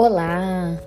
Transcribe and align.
Olá, 0.00 0.80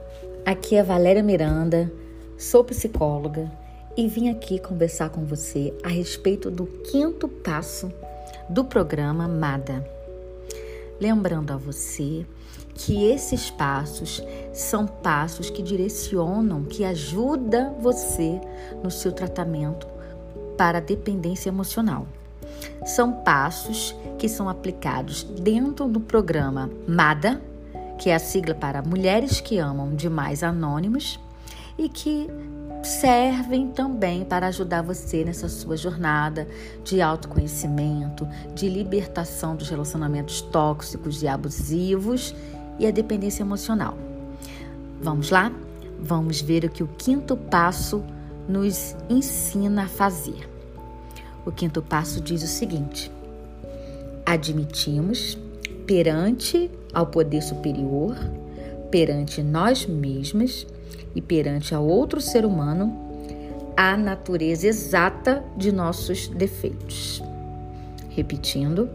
aqui 0.45 0.77
é 0.77 0.81
Valéria 0.81 1.21
Miranda, 1.21 1.91
sou 2.37 2.63
psicóloga 2.63 3.51
e 3.97 4.07
vim 4.07 4.29
aqui 4.29 4.57
conversar 4.57 5.09
com 5.09 5.25
você 5.25 5.77
a 5.83 5.89
respeito 5.89 6.49
do 6.49 6.65
quinto 6.65 7.27
passo 7.27 7.91
do 8.47 8.63
programa 8.63 9.27
MADA. 9.27 9.85
Lembrando 10.97 11.51
a 11.51 11.57
você 11.57 12.25
que 12.73 13.03
esses 13.03 13.49
passos 13.49 14.23
são 14.53 14.87
passos 14.87 15.49
que 15.49 15.61
direcionam, 15.61 16.63
que 16.63 16.85
ajudam 16.85 17.75
você 17.81 18.39
no 18.81 18.89
seu 18.89 19.11
tratamento 19.11 19.87
para 20.57 20.77
a 20.77 20.81
dependência 20.81 21.49
emocional. 21.49 22.07
São 22.85 23.11
passos 23.11 23.93
que 24.17 24.29
são 24.29 24.47
aplicados 24.47 25.21
dentro 25.25 25.89
do 25.89 25.99
programa 25.99 26.71
MADA 26.87 27.50
que 28.01 28.09
é 28.09 28.15
a 28.15 28.19
sigla 28.19 28.55
para 28.55 28.81
Mulheres 28.81 29.39
que 29.39 29.59
Amam 29.59 29.93
Demais 29.93 30.41
Anônimos 30.41 31.19
e 31.77 31.87
que 31.87 32.27
servem 32.81 33.67
também 33.67 34.25
para 34.25 34.47
ajudar 34.47 34.81
você 34.81 35.23
nessa 35.23 35.47
sua 35.47 35.77
jornada 35.77 36.47
de 36.83 36.99
autoconhecimento, 36.99 38.27
de 38.55 38.67
libertação 38.67 39.55
dos 39.55 39.69
relacionamentos 39.69 40.41
tóxicos 40.41 41.21
e 41.21 41.27
abusivos 41.27 42.33
e 42.79 42.87
a 42.87 42.91
dependência 42.91 43.43
emocional. 43.43 43.95
Vamos 44.99 45.29
lá? 45.29 45.51
Vamos 45.99 46.41
ver 46.41 46.65
o 46.65 46.69
que 46.71 46.81
o 46.81 46.87
quinto 46.87 47.37
passo 47.37 48.03
nos 48.49 48.95
ensina 49.11 49.83
a 49.83 49.87
fazer. 49.87 50.49
O 51.45 51.51
quinto 51.51 51.83
passo 51.83 52.19
diz 52.19 52.41
o 52.41 52.47
seguinte: 52.47 53.11
admitimos 54.25 55.37
perante 55.85 56.71
ao 56.93 57.07
poder 57.07 57.41
superior, 57.41 58.15
perante 58.89 59.41
nós 59.41 59.85
mesmos 59.85 60.67
e 61.15 61.21
perante 61.21 61.73
a 61.73 61.79
outro 61.79 62.19
ser 62.19 62.45
humano, 62.45 63.09
a 63.75 63.95
natureza 63.95 64.67
exata 64.67 65.43
de 65.55 65.71
nossos 65.71 66.27
defeitos. 66.27 67.21
Repetindo, 68.09 68.89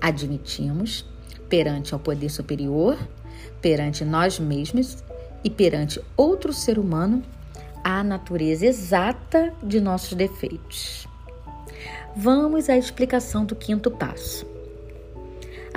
admitimos 0.00 1.04
perante 1.48 1.92
ao 1.92 2.00
poder 2.00 2.28
superior, 2.28 2.96
perante 3.60 4.04
nós 4.04 4.38
mesmos 4.38 5.02
e 5.42 5.50
perante 5.50 6.00
outro 6.16 6.52
ser 6.52 6.78
humano 6.78 7.22
a 7.82 8.02
natureza 8.04 8.66
exata 8.66 9.52
de 9.62 9.80
nossos 9.80 10.14
defeitos. 10.14 11.06
Vamos 12.14 12.68
à 12.68 12.76
explicação 12.76 13.44
do 13.44 13.54
quinto 13.54 13.90
passo. 13.90 14.46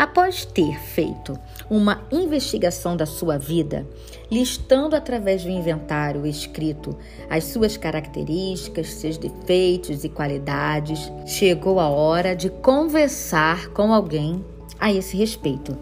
Após 0.01 0.45
ter 0.45 0.79
feito 0.79 1.39
uma 1.69 2.01
investigação 2.11 2.97
da 2.97 3.05
sua 3.05 3.37
vida, 3.37 3.87
listando 4.31 4.95
através 4.95 5.43
do 5.43 5.49
inventário 5.51 6.25
escrito 6.25 6.97
as 7.29 7.43
suas 7.43 7.77
características, 7.77 8.87
seus 8.87 9.15
defeitos 9.15 10.03
e 10.03 10.09
qualidades, 10.09 11.11
chegou 11.27 11.79
a 11.79 11.87
hora 11.87 12.35
de 12.35 12.49
conversar 12.49 13.67
com 13.73 13.93
alguém 13.93 14.43
a 14.79 14.91
esse 14.91 15.15
respeito. 15.15 15.77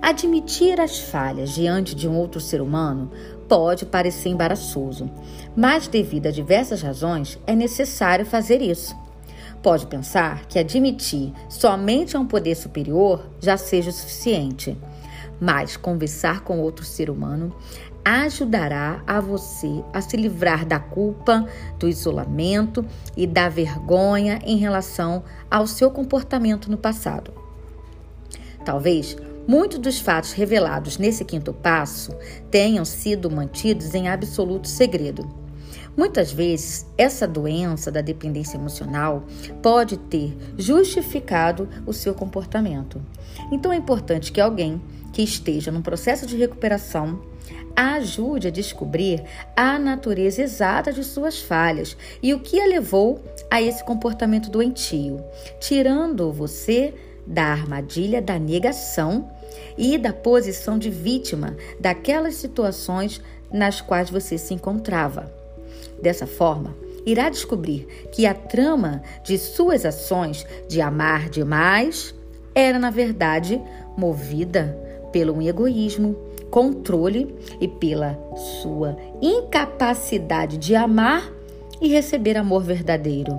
Admitir 0.00 0.80
as 0.80 0.98
falhas 0.98 1.50
diante 1.50 1.94
de 1.94 2.08
um 2.08 2.16
outro 2.16 2.40
ser 2.40 2.62
humano 2.62 3.10
pode 3.46 3.84
parecer 3.84 4.30
embaraçoso, 4.30 5.10
mas 5.54 5.86
devido 5.86 6.28
a 6.28 6.30
diversas 6.30 6.80
razões 6.80 7.38
é 7.46 7.54
necessário 7.54 8.24
fazer 8.24 8.62
isso. 8.62 8.96
Pode 9.62 9.86
pensar 9.86 10.46
que 10.46 10.58
admitir 10.58 11.34
somente 11.48 12.16
a 12.16 12.20
um 12.20 12.26
poder 12.26 12.54
superior 12.54 13.28
já 13.38 13.58
seja 13.58 13.90
o 13.90 13.92
suficiente, 13.92 14.76
mas 15.38 15.76
conversar 15.76 16.40
com 16.40 16.60
outro 16.60 16.84
ser 16.84 17.10
humano 17.10 17.54
ajudará 18.02 19.02
a 19.06 19.20
você 19.20 19.84
a 19.92 20.00
se 20.00 20.16
livrar 20.16 20.64
da 20.64 20.78
culpa, 20.78 21.46
do 21.78 21.86
isolamento 21.86 22.84
e 23.14 23.26
da 23.26 23.50
vergonha 23.50 24.38
em 24.44 24.56
relação 24.56 25.22
ao 25.50 25.66
seu 25.66 25.90
comportamento 25.90 26.70
no 26.70 26.78
passado. 26.78 27.32
Talvez 28.64 29.14
muitos 29.46 29.78
dos 29.78 30.00
fatos 30.00 30.32
revelados 30.32 30.96
nesse 30.96 31.22
quinto 31.22 31.52
passo 31.52 32.16
tenham 32.50 32.84
sido 32.86 33.30
mantidos 33.30 33.94
em 33.94 34.08
absoluto 34.08 34.68
segredo. 34.68 35.49
Muitas 35.96 36.32
vezes, 36.32 36.86
essa 36.96 37.26
doença 37.26 37.90
da 37.90 38.00
dependência 38.00 38.56
emocional 38.56 39.24
pode 39.62 39.96
ter 39.96 40.36
justificado 40.56 41.68
o 41.86 41.92
seu 41.92 42.14
comportamento. 42.14 43.00
Então, 43.50 43.72
é 43.72 43.76
importante 43.76 44.32
que 44.32 44.40
alguém 44.40 44.80
que 45.12 45.22
esteja 45.22 45.72
num 45.72 45.82
processo 45.82 46.26
de 46.26 46.36
recuperação 46.36 47.20
ajude 47.74 48.48
a 48.48 48.50
descobrir 48.50 49.24
a 49.56 49.78
natureza 49.78 50.42
exata 50.42 50.92
de 50.92 51.02
suas 51.02 51.40
falhas 51.40 51.96
e 52.22 52.32
o 52.34 52.40
que 52.40 52.60
a 52.60 52.66
levou 52.66 53.22
a 53.50 53.60
esse 53.60 53.82
comportamento 53.84 54.50
doentio, 54.50 55.22
tirando 55.58 56.32
você 56.32 56.94
da 57.26 57.44
armadilha 57.44 58.20
da 58.20 58.38
negação 58.38 59.30
e 59.76 59.96
da 59.98 60.12
posição 60.12 60.78
de 60.78 60.90
vítima 60.90 61.56
daquelas 61.78 62.36
situações 62.36 63.20
nas 63.52 63.80
quais 63.80 64.10
você 64.10 64.38
se 64.38 64.54
encontrava. 64.54 65.39
Dessa 66.00 66.26
forma, 66.26 66.74
irá 67.04 67.28
descobrir 67.28 67.86
que 68.12 68.26
a 68.26 68.34
trama 68.34 69.02
de 69.24 69.38
suas 69.38 69.84
ações 69.84 70.46
de 70.68 70.80
amar 70.80 71.28
demais 71.28 72.14
era, 72.54 72.78
na 72.78 72.90
verdade, 72.90 73.60
movida 73.96 74.78
pelo 75.12 75.40
egoísmo, 75.42 76.16
controle 76.50 77.34
e 77.60 77.68
pela 77.68 78.18
sua 78.60 78.96
incapacidade 79.20 80.58
de 80.58 80.74
amar 80.74 81.30
e 81.80 81.88
receber 81.88 82.36
amor 82.36 82.62
verdadeiro. 82.62 83.38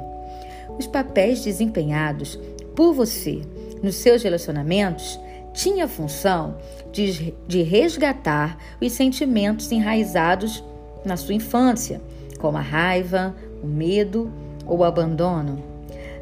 Os 0.78 0.88
papéis 0.88 1.44
desempenhados 1.44 2.40
por 2.75 2.94
você 2.94 3.41
nos 3.84 3.96
seus 3.96 4.24
relacionamentos 4.24 5.19
tinha 5.53 5.85
a 5.85 5.88
função 5.88 6.57
de, 6.91 7.34
de 7.47 7.62
resgatar 7.62 8.57
os 8.81 8.91
sentimentos 8.94 9.72
enraizados 9.72 10.63
na 11.03 11.18
sua 11.18 11.34
infância 11.34 12.01
como 12.41 12.57
a 12.57 12.62
raiva, 12.62 13.35
o 13.63 13.68
medo 13.68 14.31
ou 14.66 14.79
o 14.79 14.84
abandono. 14.84 15.63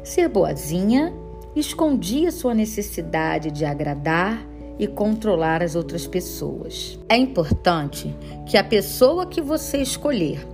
Ser 0.04 0.28
boazinha 0.28 1.12
escondia 1.56 2.30
sua 2.30 2.54
necessidade 2.54 3.50
de 3.50 3.64
agradar 3.64 4.46
e 4.78 4.86
controlar 4.86 5.62
as 5.62 5.74
outras 5.74 6.06
pessoas. 6.06 6.98
É 7.08 7.16
importante 7.16 8.14
que 8.46 8.56
a 8.56 8.64
pessoa 8.64 9.26
que 9.26 9.40
você 9.40 9.78
escolher 9.78 10.46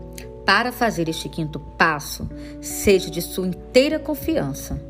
para 0.45 0.71
fazer 0.73 1.09
este 1.09 1.29
quinto 1.29 1.59
passo 1.59 2.29
seja 2.61 3.11
de 3.11 3.21
sua 3.21 3.47
inteira 3.47 3.99
confiança, 3.99 4.81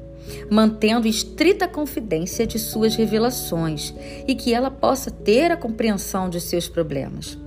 mantendo 0.50 1.09
estrita 1.09 1.66
confidência 1.66 2.47
de 2.47 2.59
suas 2.59 2.94
revelações 2.94 3.94
e 4.26 4.34
que 4.34 4.53
ela 4.53 4.70
possa 4.70 5.10
ter 5.10 5.50
a 5.50 5.56
compreensão 5.56 6.28
de 6.28 6.41
seus 6.41 6.69
problemas. 6.69 7.38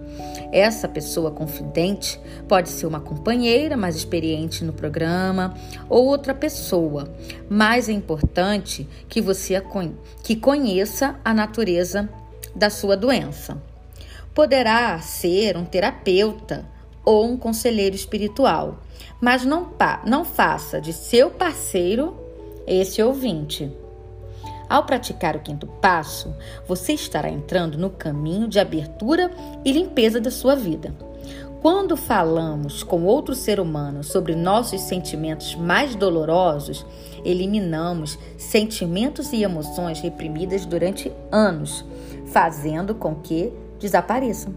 Essa 0.51 0.87
pessoa 0.87 1.29
confidente 1.31 2.19
pode 2.47 2.69
ser 2.69 2.87
uma 2.87 2.99
companheira 2.99 3.77
mais 3.77 3.95
experiente 3.95 4.63
no 4.63 4.73
programa 4.73 5.53
ou 5.87 6.05
outra 6.05 6.33
pessoa, 6.33 7.13
mas 7.47 7.87
é 7.87 7.91
importante 7.91 8.87
que 9.07 9.21
você 9.21 9.61
que 10.23 10.35
conheça 10.35 11.19
a 11.23 11.33
natureza 11.33 12.09
da 12.55 12.69
sua 12.69 12.97
doença. 12.97 13.61
Poderá 14.33 14.99
ser 14.99 15.55
um 15.55 15.65
terapeuta 15.65 16.65
ou 17.05 17.25
um 17.25 17.37
conselheiro 17.37 17.95
espiritual, 17.95 18.79
mas 19.21 19.45
não, 19.45 19.71
não 20.05 20.25
faça 20.25 20.81
de 20.81 20.93
seu 20.93 21.29
parceiro 21.29 22.15
esse 22.65 23.01
ouvinte. 23.01 23.71
Ao 24.69 24.83
praticar 24.83 25.35
o 25.35 25.39
quinto 25.39 25.65
passo, 25.65 26.35
você 26.67 26.93
estará 26.93 27.27
entrando 27.27 27.75
no 27.75 27.89
caminho 27.89 28.47
de 28.47 28.59
abertura 28.59 29.31
e 29.65 29.71
limpeza 29.71 30.21
da 30.21 30.29
sua 30.29 30.55
vida. 30.55 30.93
Quando 31.59 31.97
falamos 31.97 32.83
com 32.83 33.03
outro 33.03 33.35
ser 33.35 33.59
humano 33.59 34.01
sobre 34.03 34.35
nossos 34.35 34.79
sentimentos 34.81 35.55
mais 35.55 35.95
dolorosos, 35.95 36.85
eliminamos 37.25 38.17
sentimentos 38.37 39.33
e 39.33 39.43
emoções 39.43 39.99
reprimidas 39.99 40.65
durante 40.65 41.11
anos, 41.31 41.83
fazendo 42.27 42.95
com 42.95 43.15
que 43.15 43.51
desapareçam. 43.77 44.53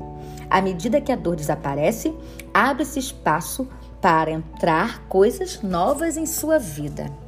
À 0.49 0.61
medida 0.61 1.01
que 1.01 1.11
a 1.11 1.17
dor 1.17 1.35
desaparece, 1.35 2.15
abre-se 2.53 3.01
espaço 3.01 3.67
para 4.01 4.31
entrar 4.31 5.09
coisas 5.09 5.63
novas 5.63 6.17
em 6.17 6.27
sua 6.27 6.59
vida. 6.59 7.22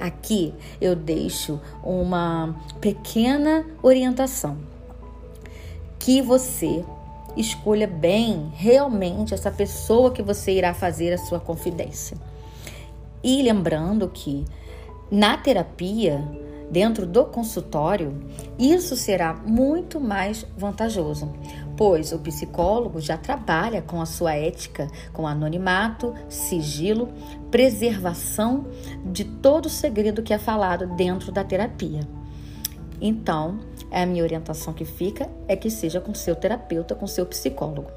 Aqui 0.00 0.54
eu 0.80 0.94
deixo 0.94 1.60
uma 1.82 2.54
pequena 2.80 3.64
orientação. 3.82 4.58
Que 5.98 6.22
você 6.22 6.84
escolha 7.36 7.86
bem 7.86 8.50
realmente 8.54 9.34
essa 9.34 9.50
pessoa 9.50 10.10
que 10.10 10.22
você 10.22 10.52
irá 10.52 10.74
fazer 10.74 11.12
a 11.12 11.18
sua 11.18 11.40
confidência. 11.40 12.16
E 13.22 13.42
lembrando 13.42 14.08
que 14.08 14.44
na 15.10 15.36
terapia 15.36 16.22
dentro 16.70 17.06
do 17.06 17.24
consultório, 17.24 18.14
isso 18.58 18.94
será 18.94 19.32
muito 19.34 19.98
mais 20.00 20.46
vantajoso, 20.56 21.32
pois 21.78 22.12
o 22.12 22.18
psicólogo 22.18 23.00
já 23.00 23.16
trabalha 23.16 23.80
com 23.80 24.02
a 24.02 24.06
sua 24.06 24.34
ética, 24.34 24.88
com 25.12 25.28
anonimato, 25.28 26.12
sigilo, 26.28 27.08
preservação 27.52 28.66
de 29.04 29.22
todo 29.22 29.66
o 29.66 29.70
segredo 29.70 30.20
que 30.20 30.34
é 30.34 30.38
falado 30.38 30.88
dentro 30.96 31.30
da 31.30 31.44
terapia. 31.44 32.00
Então, 33.00 33.60
a 33.92 34.04
minha 34.04 34.24
orientação 34.24 34.74
que 34.74 34.84
fica 34.84 35.30
é 35.46 35.54
que 35.54 35.70
seja 35.70 36.00
com 36.00 36.12
seu 36.12 36.34
terapeuta, 36.34 36.96
com 36.96 37.06
seu 37.06 37.24
psicólogo. 37.24 37.92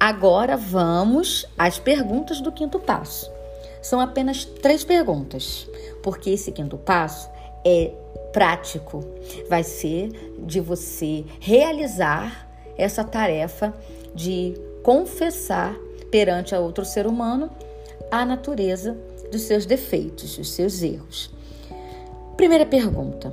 Agora 0.00 0.56
vamos 0.56 1.46
às 1.56 1.78
perguntas 1.78 2.40
do 2.40 2.50
quinto 2.50 2.80
passo. 2.80 3.30
São 3.80 4.00
apenas 4.00 4.44
três 4.44 4.82
perguntas, 4.82 5.68
porque 6.02 6.30
esse 6.30 6.50
quinto 6.50 6.76
passo 6.76 7.30
é 7.64 7.92
prático. 8.32 9.04
Vai 9.48 9.62
ser 9.62 10.34
de 10.44 10.58
você 10.58 11.24
realizar 11.38 12.47
essa 12.78 13.04
tarefa 13.04 13.74
de 14.14 14.54
confessar 14.82 15.76
perante 16.10 16.54
a 16.54 16.60
outro 16.60 16.84
ser 16.84 17.06
humano 17.06 17.50
a 18.10 18.24
natureza 18.24 18.96
dos 19.30 19.42
seus 19.42 19.66
defeitos, 19.66 20.38
dos 20.38 20.50
seus 20.50 20.82
erros. 20.82 21.30
Primeira 22.36 22.64
pergunta: 22.64 23.32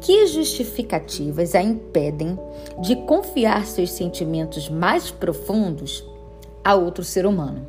que 0.00 0.26
justificativas 0.26 1.54
a 1.54 1.62
impedem 1.62 2.38
de 2.80 2.96
confiar 2.96 3.66
seus 3.66 3.90
sentimentos 3.90 4.68
mais 4.68 5.10
profundos 5.10 6.04
a 6.62 6.74
outro 6.74 7.02
ser 7.02 7.26
humano? 7.26 7.66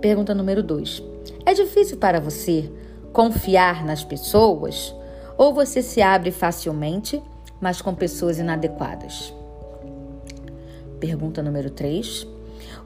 Pergunta 0.00 0.34
número 0.34 0.62
2. 0.62 1.02
É 1.46 1.54
difícil 1.54 1.96
para 1.96 2.20
você 2.20 2.70
confiar 3.12 3.84
nas 3.84 4.04
pessoas 4.04 4.94
ou 5.36 5.52
você 5.52 5.82
se 5.82 6.02
abre 6.02 6.30
facilmente, 6.30 7.22
mas 7.60 7.80
com 7.80 7.94
pessoas 7.94 8.38
inadequadas? 8.38 9.32
Pergunta 11.02 11.42
número 11.42 11.68
3. 11.68 12.28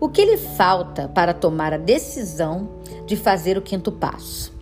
O 0.01 0.09
que 0.09 0.25
lhe 0.25 0.39
falta 0.39 1.07
para 1.07 1.35
tomar 1.35 1.75
a 1.75 1.77
decisão 1.77 2.81
de 3.05 3.15
fazer 3.15 3.59
o 3.59 3.61
quinto 3.61 3.93
passo? 3.93 4.55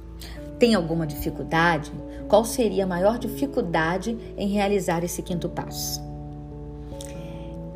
Tem 0.59 0.75
alguma 0.75 1.07
dificuldade? 1.07 1.93
Qual 2.27 2.45
seria 2.45 2.83
a 2.83 2.87
maior 2.87 3.17
dificuldade 3.17 4.19
em 4.37 4.49
realizar 4.49 5.05
esse 5.05 5.23
quinto 5.23 5.49
passo? 5.49 6.03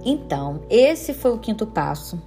Então, 0.04 0.62
esse 0.68 1.14
foi 1.14 1.30
o 1.30 1.38
quinto 1.38 1.64
passo 1.64 2.20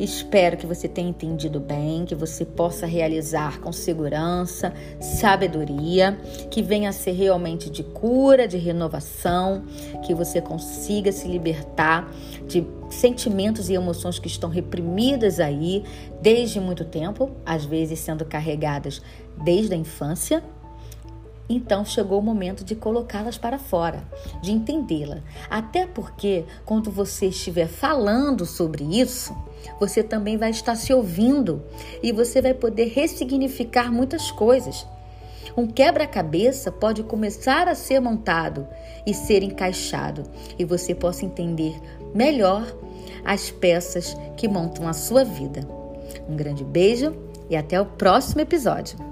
Espero 0.00 0.56
que 0.56 0.66
você 0.66 0.88
tenha 0.88 1.10
entendido 1.10 1.60
bem, 1.60 2.06
que 2.06 2.14
você 2.14 2.42
possa 2.42 2.86
realizar 2.86 3.60
com 3.60 3.70
segurança, 3.70 4.72
sabedoria, 4.98 6.18
que 6.50 6.62
venha 6.62 6.88
a 6.88 6.92
ser 6.92 7.12
realmente 7.12 7.68
de 7.68 7.82
cura, 7.82 8.48
de 8.48 8.56
renovação, 8.56 9.62
que 10.06 10.14
você 10.14 10.40
consiga 10.40 11.12
se 11.12 11.28
libertar 11.28 12.10
de 12.48 12.66
sentimentos 12.88 13.68
e 13.68 13.74
emoções 13.74 14.18
que 14.18 14.26
estão 14.26 14.48
reprimidas 14.48 15.38
aí 15.38 15.84
desde 16.22 16.58
muito 16.58 16.86
tempo, 16.86 17.32
às 17.44 17.66
vezes 17.66 17.98
sendo 17.98 18.24
carregadas 18.24 19.02
desde 19.44 19.74
a 19.74 19.76
infância 19.76 20.42
então 21.54 21.84
chegou 21.84 22.20
o 22.20 22.22
momento 22.22 22.64
de 22.64 22.76
colocá-las 22.76 23.36
para 23.36 23.58
fora, 23.58 24.04
de 24.40 24.52
entendê-la. 24.52 25.18
Até 25.50 25.86
porque, 25.86 26.44
quando 26.64 26.90
você 26.90 27.26
estiver 27.26 27.66
falando 27.66 28.46
sobre 28.46 28.84
isso, 28.84 29.36
você 29.78 30.02
também 30.02 30.36
vai 30.36 30.50
estar 30.50 30.76
se 30.76 30.94
ouvindo 30.94 31.62
e 32.02 32.12
você 32.12 32.40
vai 32.40 32.54
poder 32.54 32.86
ressignificar 32.94 33.92
muitas 33.92 34.30
coisas. 34.30 34.86
Um 35.56 35.66
quebra-cabeça 35.66 36.70
pode 36.70 37.02
começar 37.02 37.66
a 37.66 37.74
ser 37.74 37.98
montado 37.98 38.68
e 39.04 39.12
ser 39.12 39.42
encaixado, 39.42 40.22
e 40.56 40.64
você 40.64 40.94
possa 40.94 41.24
entender 41.24 41.74
melhor 42.14 42.72
as 43.24 43.50
peças 43.50 44.16
que 44.36 44.46
montam 44.46 44.86
a 44.86 44.92
sua 44.92 45.24
vida. 45.24 45.66
Um 46.28 46.36
grande 46.36 46.62
beijo 46.62 47.14
e 47.48 47.56
até 47.56 47.80
o 47.80 47.86
próximo 47.86 48.40
episódio. 48.40 49.09